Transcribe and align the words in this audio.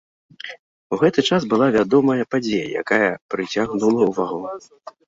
У 0.95 0.97
гэты 1.01 1.25
час 1.29 1.45
была 1.53 1.67
вядомая 1.77 2.23
падзея, 2.35 2.65
якая 2.83 3.09
прыцягнула 3.37 4.01
ўвагу. 4.15 4.45